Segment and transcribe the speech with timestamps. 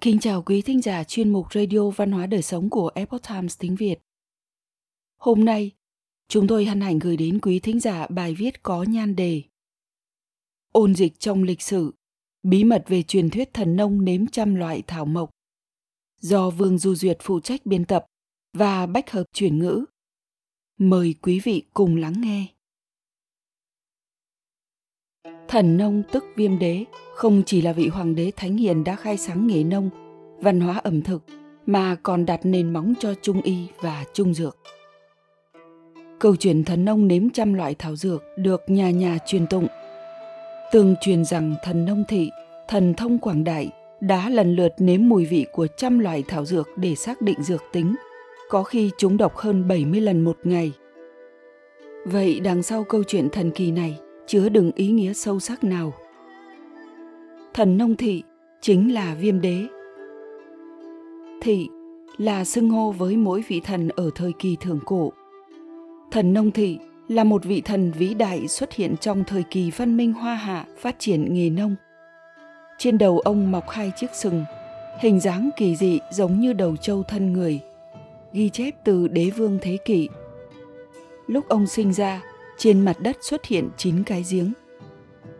[0.00, 3.58] Kính chào quý thính giả chuyên mục Radio Văn hóa Đời Sống của Epoch Times
[3.58, 3.98] tiếng Việt.
[5.16, 5.70] Hôm nay,
[6.28, 9.42] chúng tôi hân hạnh gửi đến quý thính giả bài viết có nhan đề
[10.72, 11.92] Ôn dịch trong lịch sử,
[12.42, 15.30] bí mật về truyền thuyết thần nông nếm trăm loại thảo mộc.
[16.20, 18.04] Do Vương Du Duyệt phụ trách biên tập
[18.52, 19.84] và bách hợp chuyển ngữ.
[20.78, 22.46] Mời quý vị cùng lắng nghe.
[25.48, 26.84] Thần nông tức viêm đế
[27.14, 29.90] không chỉ là vị hoàng đế thánh hiền đã khai sáng nghề nông,
[30.38, 31.22] văn hóa ẩm thực
[31.66, 34.56] mà còn đặt nền móng cho trung y và trung dược.
[36.18, 39.66] Câu chuyện thần nông nếm trăm loại thảo dược được nhà nhà truyền tụng.
[40.72, 42.30] Tương truyền rằng thần nông thị,
[42.68, 46.68] thần thông quảng đại đã lần lượt nếm mùi vị của trăm loại thảo dược
[46.76, 47.94] để xác định dược tính,
[48.48, 50.72] có khi chúng độc hơn 70 lần một ngày.
[52.04, 55.92] Vậy đằng sau câu chuyện thần kỳ này chứa đựng ý nghĩa sâu sắc nào?
[57.54, 58.22] Thần nông thị
[58.60, 59.66] chính là viêm đế.
[61.40, 61.68] Thị
[62.16, 65.12] là xưng hô với mỗi vị thần ở thời kỳ thượng cổ.
[66.10, 69.96] Thần nông thị là một vị thần vĩ đại xuất hiện trong thời kỳ văn
[69.96, 71.76] minh hoa hạ phát triển nghề nông.
[72.78, 74.44] Trên đầu ông mọc hai chiếc sừng,
[75.00, 77.60] hình dáng kỳ dị giống như đầu trâu thân người,
[78.32, 80.08] ghi chép từ đế vương thế kỷ.
[81.26, 82.22] Lúc ông sinh ra,
[82.58, 84.52] trên mặt đất xuất hiện chín cái giếng.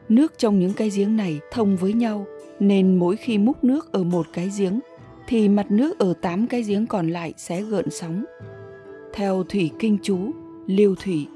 [0.08, 2.27] Nước trong những cái giếng này thông với nhau
[2.60, 4.80] nên mỗi khi múc nước ở một cái giếng
[5.27, 8.25] thì mặt nước ở tám cái giếng còn lại sẽ gợn sóng.
[9.12, 10.30] Theo thủy kinh chú,
[10.66, 11.27] liêu thủy.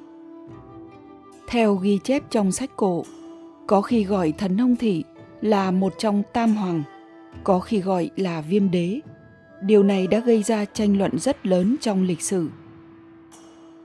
[1.49, 3.05] Theo ghi chép trong sách cổ,
[3.67, 5.05] có khi gọi thần nông thị
[5.41, 6.83] là một trong tam hoàng,
[7.45, 9.01] có khi gọi là viêm đế.
[9.63, 12.49] Điều này đã gây ra tranh luận rất lớn trong lịch sử.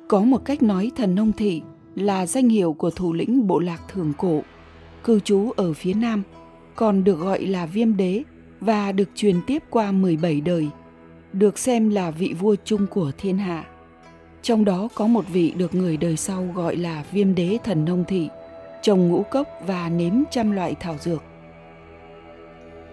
[0.08, 1.62] Có một cách nói thần nông thị
[1.98, 4.42] là danh hiệu của thủ lĩnh bộ lạc thường cổ,
[5.04, 6.24] cư trú ở phía Nam,
[6.76, 8.24] còn được gọi là viêm đế
[8.60, 10.68] và được truyền tiếp qua 17 đời,
[11.34, 13.66] được xem là vị vua chung của thiên hạ.
[14.42, 18.04] Trong đó có một vị được người đời sau gọi là viêm đế thần nông
[18.08, 18.30] thị,
[18.82, 21.24] trồng ngũ cốc và nếm trăm loại thảo dược.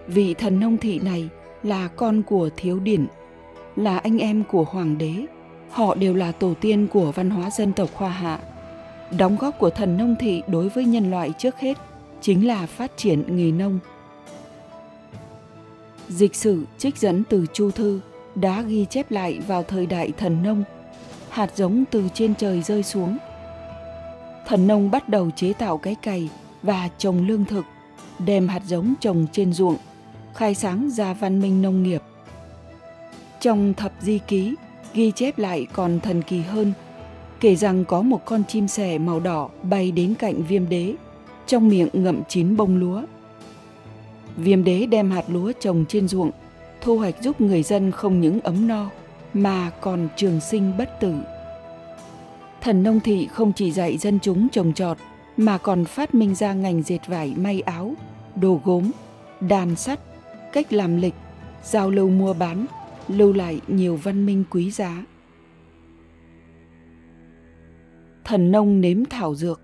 [0.07, 1.29] Vị thần nông thị này
[1.63, 3.05] là con của thiếu điển,
[3.75, 5.13] là anh em của hoàng đế.
[5.69, 8.39] Họ đều là tổ tiên của văn hóa dân tộc Hoa Hạ
[9.11, 11.77] đóng góp của thần nông thị đối với nhân loại trước hết
[12.21, 13.79] chính là phát triển nghề nông.
[16.09, 17.99] Dịch sử trích dẫn từ chu thư
[18.35, 20.63] đã ghi chép lại vào thời đại thần nông,
[21.29, 23.17] hạt giống từ trên trời rơi xuống.
[24.47, 26.29] Thần nông bắt đầu chế tạo cái cày
[26.61, 27.65] và trồng lương thực,
[28.19, 29.77] đem hạt giống trồng trên ruộng,
[30.33, 32.01] khai sáng ra văn minh nông nghiệp.
[33.39, 34.55] Trong thập di ký,
[34.93, 36.73] ghi chép lại còn thần kỳ hơn
[37.39, 40.95] kể rằng có một con chim sẻ màu đỏ bay đến cạnh viêm đế,
[41.47, 43.01] trong miệng ngậm chín bông lúa.
[44.37, 46.31] Viêm đế đem hạt lúa trồng trên ruộng,
[46.81, 48.89] thu hoạch giúp người dân không những ấm no,
[49.33, 51.15] mà còn trường sinh bất tử.
[52.61, 54.97] Thần nông thị không chỉ dạy dân chúng trồng trọt,
[55.37, 57.93] mà còn phát minh ra ngành dệt vải may áo,
[58.35, 58.91] đồ gốm,
[59.39, 59.99] đàn sắt,
[60.53, 61.13] cách làm lịch,
[61.63, 62.65] giao lưu mua bán,
[63.07, 65.03] lưu lại nhiều văn minh quý giá.
[68.25, 69.61] Thần nông nếm thảo dược.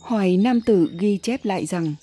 [0.00, 1.94] Hoài Nam Tử ghi chép lại rằng,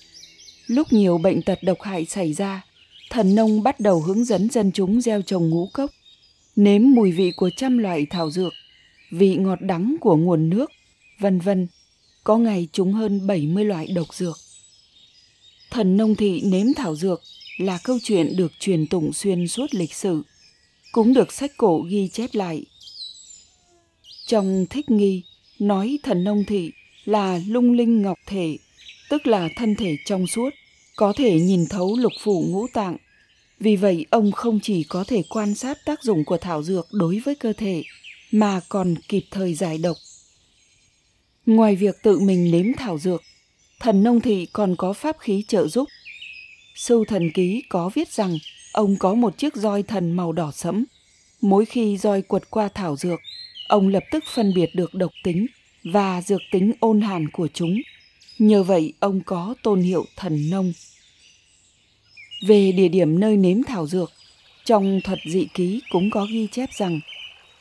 [0.67, 2.65] lúc nhiều bệnh tật độc hại xảy ra,
[3.09, 5.91] thần nông bắt đầu hướng dẫn dân chúng gieo trồng ngũ cốc,
[6.55, 8.53] nếm mùi vị của trăm loại thảo dược,
[9.11, 10.71] vị ngọt đắng của nguồn nước,
[11.19, 11.67] vân vân.
[12.23, 14.37] Có ngày chúng hơn 70 loại độc dược.
[15.71, 17.21] Thần nông thị nếm thảo dược
[17.57, 20.23] là câu chuyện được truyền tụng xuyên suốt lịch sử,
[20.91, 22.65] cũng được sách cổ ghi chép lại
[24.29, 25.23] trong thích nghi,
[25.59, 26.71] nói thần nông thị
[27.05, 28.57] là lung linh ngọc thể,
[29.09, 30.49] tức là thân thể trong suốt,
[30.95, 32.97] có thể nhìn thấu lục phủ ngũ tạng.
[33.59, 37.19] Vì vậy, ông không chỉ có thể quan sát tác dụng của thảo dược đối
[37.19, 37.83] với cơ thể,
[38.31, 39.97] mà còn kịp thời giải độc.
[41.45, 43.21] Ngoài việc tự mình nếm thảo dược,
[43.79, 45.89] thần nông thị còn có pháp khí trợ giúp.
[46.75, 48.37] Sưu thần ký có viết rằng
[48.73, 50.85] ông có một chiếc roi thần màu đỏ sẫm.
[51.41, 53.19] Mỗi khi roi quật qua thảo dược,
[53.69, 55.45] ông lập tức phân biệt được độc tính
[55.83, 57.81] và dược tính ôn hàn của chúng.
[58.39, 60.73] Nhờ vậy ông có tôn hiệu thần nông.
[62.47, 64.11] Về địa điểm nơi nếm thảo dược,
[64.65, 66.99] trong thuật dị ký cũng có ghi chép rằng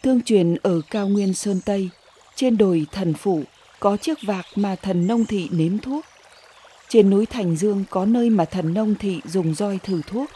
[0.02, 1.88] tương truyền ở cao nguyên Sơn Tây,
[2.36, 3.42] trên đồi thần phủ
[3.80, 6.04] có chiếc vạc mà thần nông thị nếm thuốc.
[6.88, 10.30] Trên núi Thành Dương có nơi mà thần nông thị dùng roi thử thuốc.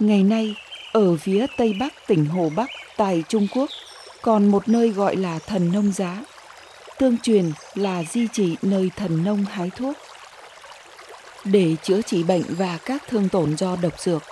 [0.00, 0.54] Ngày nay,
[0.92, 3.70] ở phía Tây Bắc tỉnh Hồ Bắc tại Trung Quốc
[4.26, 6.24] còn một nơi gọi là thần nông giá.
[6.98, 9.96] Tương truyền là di chỉ nơi thần nông hái thuốc.
[11.44, 14.22] Để chữa trị bệnh và các thương tổn do độc dược,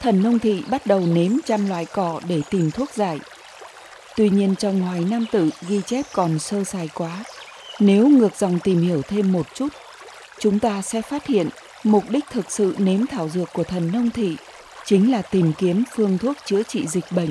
[0.00, 3.18] thần nông thị bắt đầu nếm trăm loại cỏ để tìm thuốc giải.
[4.16, 7.24] Tuy nhiên trong Hoài Nam Tử ghi chép còn sơ sài quá.
[7.80, 9.68] Nếu ngược dòng tìm hiểu thêm một chút,
[10.38, 11.48] chúng ta sẽ phát hiện
[11.84, 14.36] mục đích thực sự nếm thảo dược của thần nông thị
[14.84, 17.30] chính là tìm kiếm phương thuốc chữa trị dịch bệnh.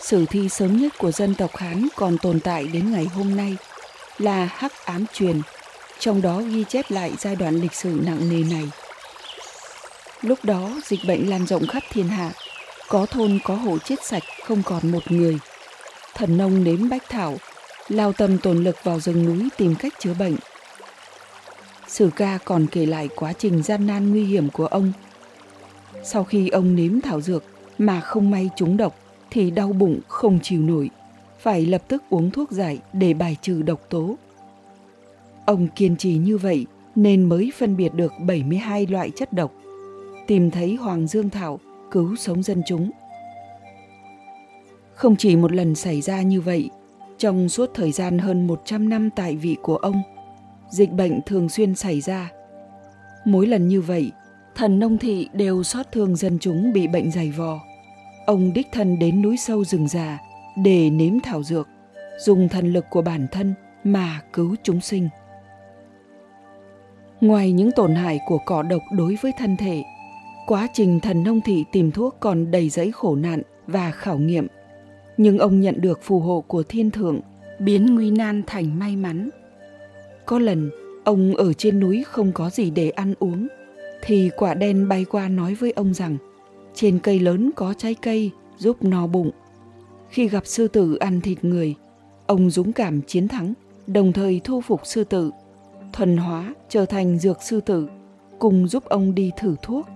[0.00, 3.56] Sử thi sớm nhất của dân tộc Hán còn tồn tại đến ngày hôm nay
[4.18, 5.40] là Hắc Ám Truyền,
[5.98, 8.64] trong đó ghi chép lại giai đoạn lịch sử nặng nề này.
[10.22, 12.32] Lúc đó dịch bệnh lan rộng khắp thiên hạ,
[12.88, 15.38] có thôn có hộ chết sạch không còn một người.
[16.14, 17.36] Thần nông nếm bách thảo,
[17.88, 20.36] lao tâm tồn lực vào rừng núi tìm cách chữa bệnh.
[21.88, 24.92] Sử ca còn kể lại quá trình gian nan nguy hiểm của ông.
[26.04, 27.44] Sau khi ông nếm thảo dược
[27.78, 30.90] mà không may trúng độc thì đau bụng không chịu nổi,
[31.38, 34.16] phải lập tức uống thuốc giải để bài trừ độc tố.
[35.44, 39.52] Ông kiên trì như vậy nên mới phân biệt được 72 loại chất độc,
[40.26, 41.60] tìm thấy Hoàng Dương Thảo
[41.90, 42.90] cứu sống dân chúng.
[44.94, 46.70] Không chỉ một lần xảy ra như vậy,
[47.18, 50.02] trong suốt thời gian hơn 100 năm tại vị của ông,
[50.70, 52.32] dịch bệnh thường xuyên xảy ra.
[53.24, 54.12] Mỗi lần như vậy,
[54.54, 57.67] thần nông thị đều xót thương dân chúng bị bệnh dày vò.
[58.28, 60.18] Ông đích thân đến núi sâu rừng già
[60.56, 61.68] để nếm thảo dược,
[62.18, 63.54] dùng thần lực của bản thân
[63.84, 65.08] mà cứu chúng sinh.
[67.20, 69.82] Ngoài những tổn hại của cỏ độc đối với thân thể,
[70.46, 74.46] quá trình thần nông thị tìm thuốc còn đầy rẫy khổ nạn và khảo nghiệm.
[75.16, 77.20] Nhưng ông nhận được phù hộ của thiên thượng,
[77.58, 79.30] biến nguy nan thành may mắn.
[80.26, 80.70] Có lần,
[81.04, 83.48] ông ở trên núi không có gì để ăn uống,
[84.02, 86.16] thì quả đen bay qua nói với ông rằng
[86.78, 89.30] trên cây lớn có trái cây giúp no bụng.
[90.08, 91.74] Khi gặp sư tử ăn thịt người,
[92.26, 93.54] ông dũng cảm chiến thắng,
[93.86, 95.30] đồng thời thu phục sư tử,
[95.92, 97.88] thuần hóa trở thành dược sư tử,
[98.38, 99.86] cùng giúp ông đi thử thuốc.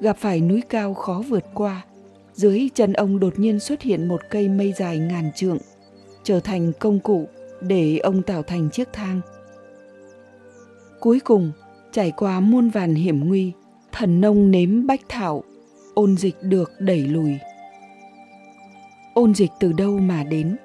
[0.00, 1.84] Gặp phải núi cao khó vượt qua,
[2.32, 5.58] dưới chân ông đột nhiên xuất hiện một cây mây dài ngàn trượng,
[6.22, 7.28] trở thành công cụ
[7.60, 9.20] để ông tạo thành chiếc thang.
[11.00, 11.52] Cuối cùng,
[11.92, 13.52] trải qua muôn vàn hiểm nguy,
[13.92, 15.44] thần nông nếm bách thảo
[15.98, 17.38] ôn dịch được đẩy lùi.
[19.14, 20.56] Ôn dịch từ đâu mà đến?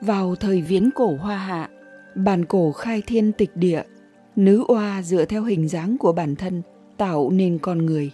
[0.00, 1.70] Vào thời viễn cổ hoa hạ,
[2.14, 3.82] bản cổ khai thiên tịch địa,
[4.36, 6.62] nữ oa dựa theo hình dáng của bản thân
[6.96, 8.10] tạo nên con người.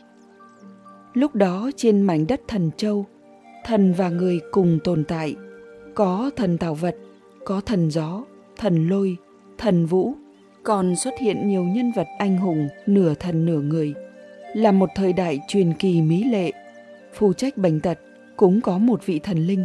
[1.14, 3.06] Lúc đó trên mảnh đất thần châu,
[3.64, 5.36] thần và người cùng tồn tại,
[5.94, 6.96] có thần tạo vật,
[7.44, 8.24] có thần gió,
[8.56, 9.16] thần lôi,
[9.58, 10.12] thần vũ,
[10.62, 13.94] còn xuất hiện nhiều nhân vật anh hùng nửa thần nửa người
[14.54, 16.52] là một thời đại truyền kỳ mỹ lệ,
[17.12, 17.98] phụ trách bệnh tật
[18.36, 19.64] cũng có một vị thần linh.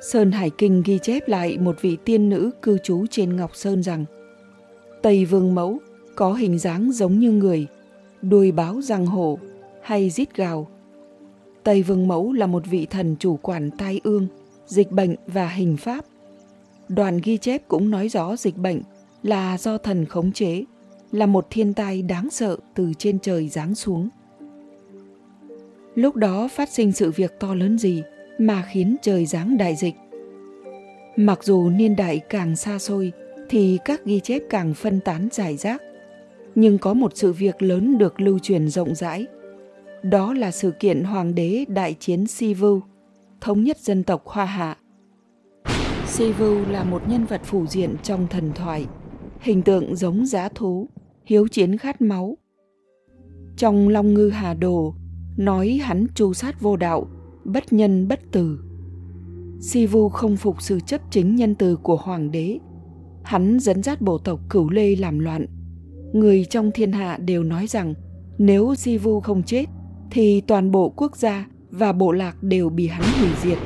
[0.00, 3.82] Sơn Hải Kinh ghi chép lại một vị tiên nữ cư trú trên Ngọc Sơn
[3.82, 4.04] rằng
[5.02, 5.78] Tây Vương Mẫu
[6.14, 7.66] có hình dáng giống như người,
[8.22, 9.38] đuôi báo răng hổ
[9.82, 10.68] hay rít gào.
[11.64, 14.26] Tây Vương Mẫu là một vị thần chủ quản tai ương,
[14.66, 16.04] dịch bệnh và hình pháp.
[16.88, 18.82] Đoàn ghi chép cũng nói rõ dịch bệnh
[19.22, 20.64] là do thần khống chế
[21.12, 24.08] là một thiên tai đáng sợ từ trên trời giáng xuống.
[25.94, 28.02] Lúc đó phát sinh sự việc to lớn gì
[28.38, 29.94] mà khiến trời giáng đại dịch.
[31.16, 33.12] Mặc dù niên đại càng xa xôi
[33.48, 35.82] thì các ghi chép càng phân tán giải rác,
[36.54, 39.26] nhưng có một sự việc lớn được lưu truyền rộng rãi.
[40.02, 42.80] Đó là sự kiện hoàng đế đại chiến Sivu,
[43.40, 44.76] thống nhất dân tộc Hoa Hạ.
[46.06, 48.86] Sivu là một nhân vật phủ diện trong thần thoại,
[49.40, 50.88] hình tượng giống giá thú,
[51.24, 52.36] hiếu chiến khát máu.
[53.56, 54.94] Trong Long Ngư Hà Đồ,
[55.36, 57.06] nói hắn tru sát vô đạo,
[57.44, 58.58] bất nhân bất từ.
[59.60, 62.58] Si Vu không phục sự chấp chính nhân từ của hoàng đế.
[63.22, 65.46] Hắn dẫn dắt bộ tộc cửu lê làm loạn.
[66.12, 67.94] Người trong thiên hạ đều nói rằng
[68.38, 69.64] nếu Si Vu không chết
[70.10, 73.58] thì toàn bộ quốc gia và bộ lạc đều bị hắn hủy diệt.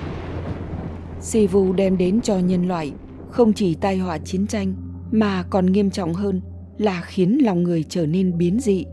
[1.21, 2.93] Si Vu đem đến cho nhân loại
[3.31, 4.75] không chỉ tai họa chiến tranh
[5.12, 6.40] mà còn nghiêm trọng hơn
[6.78, 8.85] là khiến lòng người trở nên biến dị.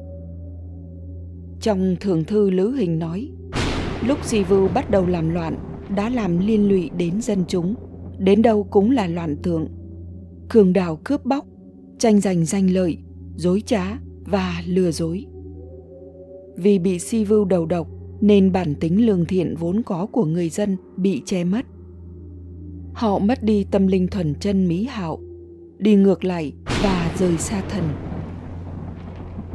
[1.62, 3.30] Trong thường thư Lữ Hình nói,
[4.08, 5.56] lúc Di Vưu bắt đầu làm loạn,
[5.96, 7.76] đã làm liên lụy đến dân chúng,
[8.18, 9.68] đến đâu cũng là loạn tượng.
[10.50, 11.46] Cường đào cướp bóc,
[12.00, 12.98] tranh giành danh lợi,
[13.36, 15.26] dối trá và lừa dối.
[16.56, 17.88] Vì bị si vưu đầu độc
[18.22, 21.66] nên bản tính lương thiện vốn có của người dân bị che mất.
[22.94, 25.20] Họ mất đi tâm linh thuần chân mỹ hảo,
[25.80, 27.84] đi ngược lại và rời xa thần.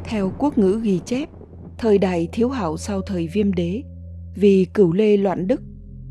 [0.04, 1.28] Theo quốc ngữ ghi chép,
[1.78, 3.83] thời đại thiếu hảo sau thời viêm đế,
[4.35, 5.62] vì cửu lê loạn đức,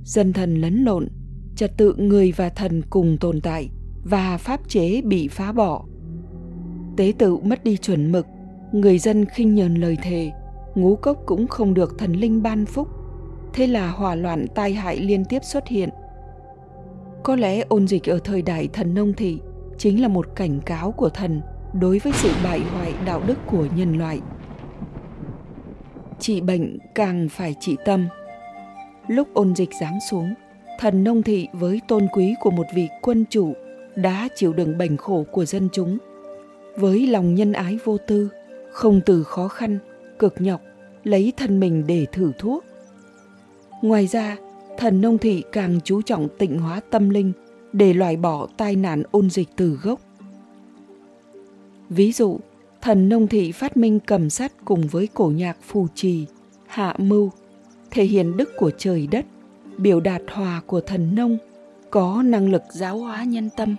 [0.03, 1.08] dân thần lấn lộn,
[1.55, 3.70] trật tự người và thần cùng tồn tại
[4.03, 5.86] và pháp chế bị phá bỏ.
[6.98, 8.25] tế tự mất đi chuẩn mực,
[8.74, 10.32] người dân khinh nhờn lời thề,
[10.75, 12.88] ngũ cốc cũng không được thần linh ban phúc.
[13.53, 15.89] Thế là hỏa loạn tai hại liên tiếp xuất hiện.
[17.24, 19.39] Có lẽ ôn dịch ở thời đại thần nông thị
[19.77, 21.42] chính là một cảnh cáo của thần
[21.74, 24.20] đối với sự bại hoại đạo đức của nhân loại.
[26.20, 28.08] Trị bệnh càng phải trị tâm.
[29.08, 30.34] Lúc ôn dịch giáng xuống,
[30.80, 33.53] thần nông thị với tôn quý của một vị quân chủ
[33.96, 35.98] đã chịu đựng bệnh khổ của dân chúng.
[36.77, 38.30] Với lòng nhân ái vô tư,
[38.72, 39.80] không từ khó khăn,
[40.20, 40.62] cực nhọc,
[41.03, 42.65] lấy thân mình để thử thuốc.
[43.82, 44.38] Ngoài ra,
[44.77, 47.32] thần nông thị càng chú trọng tịnh hóa tâm linh
[47.74, 50.00] để loại bỏ tai nạn ôn dịch từ gốc.
[51.89, 52.39] Ví dụ,
[52.82, 56.25] thần nông thị phát minh cầm sắt cùng với cổ nhạc phù trì,
[56.68, 57.32] hạ mưu,
[57.92, 59.25] thể hiện đức của trời đất,
[59.77, 61.38] biểu đạt hòa của thần nông,
[61.89, 63.75] có năng lực giáo hóa nhân tâm.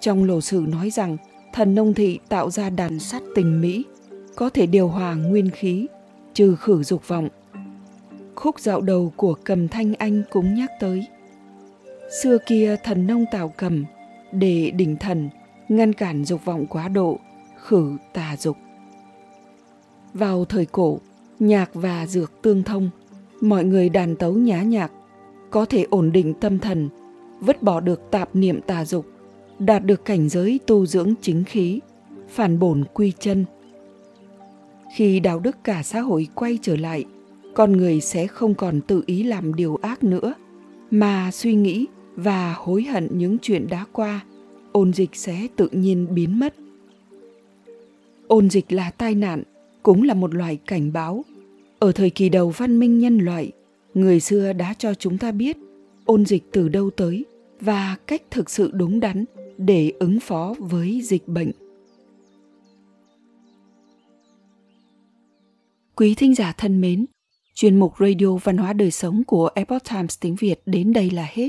[0.00, 1.16] Trong lộ sử nói rằng,
[1.52, 3.84] thần nông thị tạo ra đàn sắt tình mỹ,
[4.36, 5.86] có thể điều hòa nguyên khí,
[6.34, 7.28] trừ khử dục vọng.
[8.34, 11.06] Khúc dạo đầu của cầm thanh anh cũng nhắc tới.
[12.10, 13.84] Xưa kia thần nông tạo cầm,
[14.32, 15.28] để đỉnh thần,
[15.68, 17.18] ngăn cản dục vọng quá độ,
[17.62, 18.56] khử tà dục.
[20.14, 20.98] Vào thời cổ,
[21.38, 22.90] nhạc và dược tương thông,
[23.40, 24.92] mọi người đàn tấu nhá nhạc,
[25.50, 26.88] có thể ổn định tâm thần,
[27.40, 29.06] vứt bỏ được tạp niệm tà dục,
[29.58, 31.80] đạt được cảnh giới tu dưỡng chính khí,
[32.28, 33.44] phản bổn quy chân.
[34.96, 37.04] Khi đạo đức cả xã hội quay trở lại,
[37.54, 40.34] con người sẽ không còn tự ý làm điều ác nữa,
[40.90, 41.86] mà suy nghĩ
[42.18, 44.24] và hối hận những chuyện đã qua,
[44.72, 46.54] ôn dịch sẽ tự nhiên biến mất.
[48.26, 49.42] Ôn dịch là tai nạn,
[49.82, 51.24] cũng là một loại cảnh báo.
[51.78, 53.52] Ở thời kỳ đầu văn minh nhân loại,
[53.94, 55.56] người xưa đã cho chúng ta biết
[56.04, 57.24] ôn dịch từ đâu tới
[57.60, 59.24] và cách thực sự đúng đắn
[59.58, 61.52] để ứng phó với dịch bệnh.
[65.96, 67.06] Quý thính giả thân mến,
[67.54, 71.26] chuyên mục Radio Văn hóa Đời Sống của Epoch Times tiếng Việt đến đây là
[71.32, 71.48] hết.